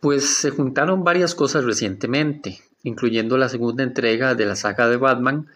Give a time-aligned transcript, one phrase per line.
[0.00, 5.48] Pues se juntaron varias cosas recientemente, incluyendo la segunda entrega de la saga de Batman,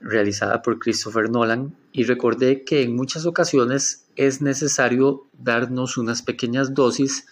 [0.00, 6.74] realizada por Christopher Nolan, y recordé que en muchas ocasiones es necesario darnos unas pequeñas
[6.74, 7.26] dosis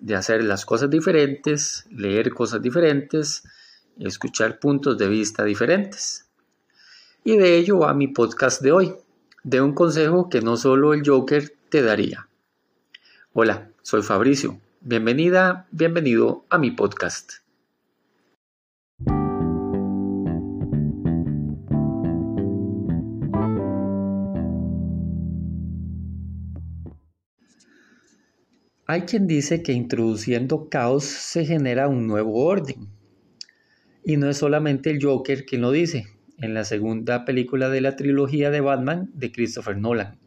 [0.00, 3.44] de hacer las cosas diferentes, leer cosas diferentes,
[3.98, 6.26] escuchar puntos de vista diferentes.
[7.22, 8.94] Y de ello va mi podcast de hoy,
[9.44, 12.28] de un consejo que no solo el Joker te daría.
[13.32, 17.32] Hola, soy Fabricio Bienvenida, bienvenido a mi podcast.
[28.86, 32.86] Hay quien dice que introduciendo caos se genera un nuevo orden.
[34.04, 36.06] Y no es solamente el Joker quien lo dice,
[36.38, 40.20] en la segunda película de la trilogía de Batman de Christopher Nolan.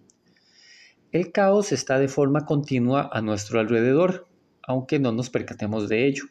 [1.13, 4.27] El caos está de forma continua a nuestro alrededor,
[4.69, 6.25] aunque no nos percatemos de ello.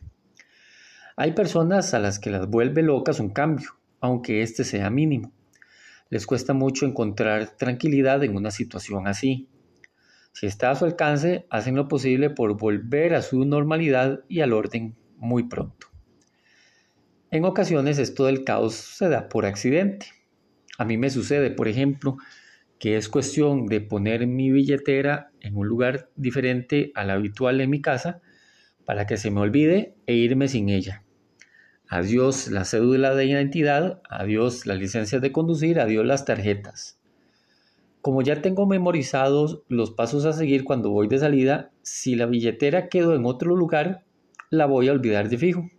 [1.17, 5.33] Hay personas a las que las vuelve locas un cambio, aunque éste sea mínimo.
[6.09, 9.49] Les cuesta mucho encontrar tranquilidad en una situación así.
[10.31, 14.53] Si está a su alcance, hacen lo posible por volver a su normalidad y al
[14.53, 15.89] orden muy pronto.
[17.33, 20.07] En ocasiones esto del caos se da por accidente.
[20.79, 22.19] A mí me sucede, por ejemplo,
[22.79, 27.83] que es cuestión de poner mi billetera en un lugar diferente al habitual en mi
[27.83, 28.23] casa
[28.89, 31.05] para que se me olvide e irme sin ella.
[31.91, 36.99] Adiós la cédula de identidad, adiós la licencia de conducir, adiós las tarjetas.
[38.01, 42.89] Como ya tengo memorizados los pasos a seguir cuando voy de salida, si la billetera
[42.89, 44.07] quedó en otro lugar,
[44.49, 45.71] la voy a olvidar de fijo.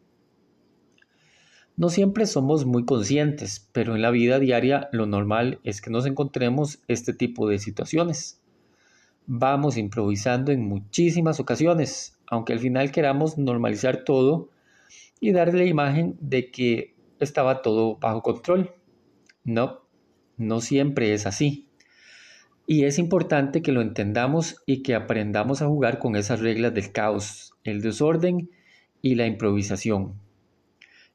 [1.78, 6.06] No siempre somos muy conscientes, pero en la vida diaria lo normal es que nos
[6.06, 8.40] encontremos este tipo de situaciones.
[9.26, 14.50] Vamos improvisando en muchísimas ocasiones, aunque al final queramos normalizar todo
[15.20, 18.72] y darle la imagen de que estaba todo bajo control.
[19.44, 19.82] No,
[20.38, 21.68] no siempre es así.
[22.66, 26.92] Y es importante que lo entendamos y que aprendamos a jugar con esas reglas del
[26.92, 28.52] caos, el desorden
[29.02, 30.14] y la improvisación.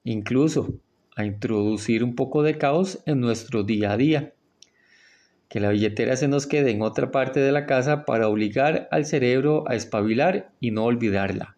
[0.03, 0.81] Incluso
[1.17, 4.35] a introducir un poco de caos en nuestro día a día
[5.55, 9.07] que la billetera se nos quede en otra parte de la casa para obligar al
[9.07, 11.57] cerebro a espabilar y no olvidarla.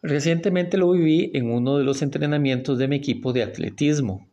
[0.00, 4.26] Recientemente lo viví en uno de los entrenamientos de mi equipo de atletismo.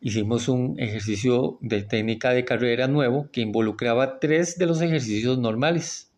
[0.00, 6.12] Hicimos un ejercicio de técnica de carrera nuevo que involucraba tres de los ejercicios normales.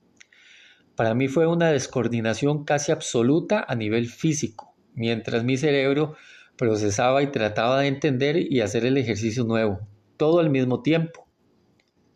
[0.95, 6.17] Para mí fue una descoordinación casi absoluta a nivel físico, mientras mi cerebro
[6.59, 11.27] procesaba y trataba de entender y hacer el ejercicio nuevo todo al mismo tiempo.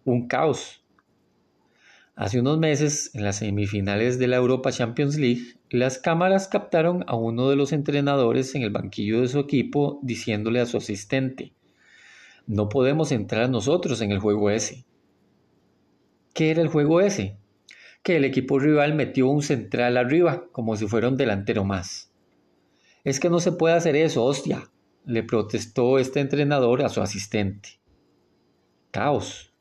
[0.04, 0.84] Un caos.
[2.14, 7.14] Hace unos meses, en las semifinales de la Europa Champions League, las cámaras captaron a
[7.14, 11.52] uno de los entrenadores en el banquillo de su equipo diciéndole a su asistente,
[12.46, 14.84] no podemos entrar nosotros en el juego ese.
[16.32, 17.36] ¿Qué era el juego ese?
[18.02, 22.10] Que el equipo rival metió un central arriba, como si fuera un delantero más.
[23.04, 24.70] Es que no se puede hacer eso, hostia,
[25.04, 27.77] le protestó este entrenador a su asistente
[28.90, 29.52] caos.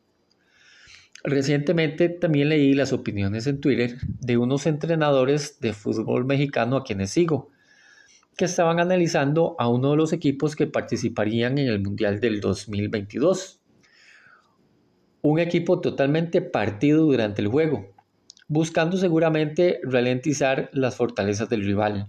[1.23, 7.09] Recientemente también leí las opiniones en Twitter de unos entrenadores de fútbol mexicano a quienes
[7.09, 7.49] sigo,
[8.37, 13.59] que estaban analizando a uno de los equipos que participarían en el Mundial del 2022.
[15.23, 17.93] Un equipo totalmente partido durante el juego,
[18.47, 22.07] buscando seguramente ralentizar las fortalezas del rival.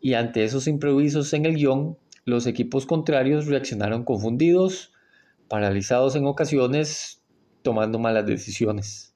[0.00, 4.92] Y ante esos improvisos en el guion, los equipos contrarios reaccionaron confundidos,
[5.52, 7.22] paralizados en ocasiones,
[7.60, 9.14] tomando malas decisiones.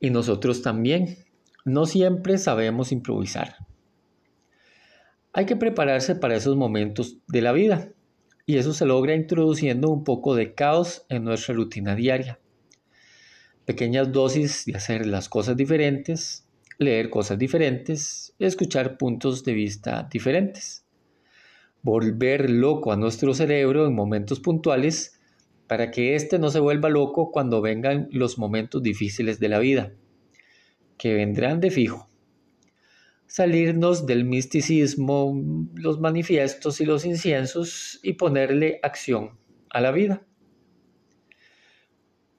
[0.00, 1.18] Y nosotros también,
[1.64, 3.58] no siempre sabemos improvisar.
[5.32, 7.92] Hay que prepararse para esos momentos de la vida
[8.44, 12.40] y eso se logra introduciendo un poco de caos en nuestra rutina diaria.
[13.66, 16.44] Pequeñas dosis de hacer las cosas diferentes,
[16.78, 20.85] leer cosas diferentes, escuchar puntos de vista diferentes
[21.86, 25.20] volver loco a nuestro cerebro en momentos puntuales
[25.68, 29.92] para que éste no se vuelva loco cuando vengan los momentos difíciles de la vida,
[30.98, 32.10] que vendrán de fijo.
[33.28, 35.40] Salirnos del misticismo,
[35.74, 39.38] los manifiestos y los inciensos y ponerle acción
[39.70, 40.26] a la vida.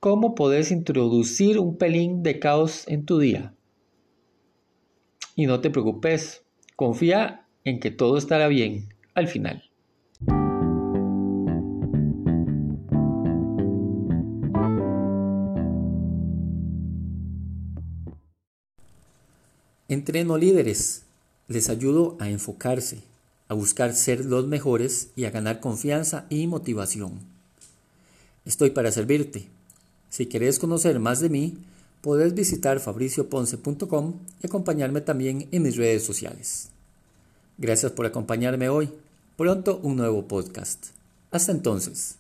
[0.01, 3.55] ¿Cómo podés introducir un pelín de caos en tu día?
[5.38, 6.45] Y no te preocupes,
[6.75, 9.64] confía en que todo estará bien al final.
[19.90, 21.04] Entreno líderes,
[21.48, 23.00] les ayudo a enfocarse,
[23.48, 27.14] a buscar ser los mejores y a ganar confianza y motivación.
[28.46, 29.48] Estoy para servirte.
[30.10, 31.58] Si quieres conocer más de mí,
[32.02, 36.69] puedes visitar fabricioponce.com y acompañarme también en mis redes sociales.
[37.58, 38.92] Gracias por acompañarme hoy.
[39.38, 40.88] Pronto un nuevo podcast.
[41.30, 42.18] Hasta entonces.